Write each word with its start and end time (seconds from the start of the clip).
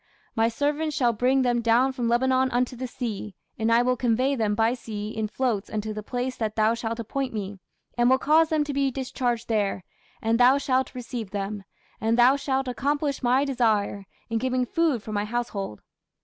My 0.35 0.47
servants 0.47 0.95
shall 0.97 1.13
bring 1.13 1.43
them 1.43 1.61
down 1.61 1.91
from 1.91 2.07
Lebanon 2.07 2.49
unto 2.49 2.75
the 2.75 2.87
sea: 2.87 3.35
and 3.59 3.71
I 3.71 3.83
will 3.83 3.95
convey 3.95 4.35
them 4.35 4.55
by 4.55 4.73
sea 4.73 5.09
in 5.09 5.27
floats 5.27 5.69
unto 5.69 5.93
the 5.93 6.01
place 6.01 6.35
that 6.37 6.55
thou 6.55 6.73
shalt 6.73 6.99
appoint 6.99 7.35
me, 7.35 7.59
and 7.99 8.09
will 8.09 8.17
cause 8.17 8.49
them 8.49 8.63
to 8.63 8.73
be 8.73 8.89
discharged 8.89 9.47
there, 9.47 9.83
and 10.19 10.39
thou 10.39 10.57
shalt 10.57 10.95
receive 10.95 11.29
them: 11.29 11.65
and 11.99 12.17
thou 12.17 12.35
shalt 12.35 12.67
accomplish 12.67 13.21
my 13.21 13.45
desire, 13.45 14.07
in 14.27 14.39
giving 14.39 14.65
food 14.65 15.03
for 15.03 15.11
my 15.11 15.23
household. 15.25 15.83